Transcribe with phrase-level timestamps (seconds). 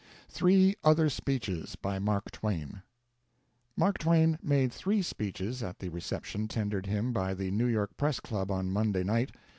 [0.27, 2.81] Three Other Speeches by Mark Twain.
[3.77, 8.19] Mark Twain made three speeches at the reception tendered him by the New York Press
[8.19, 9.29] Club on Monday night.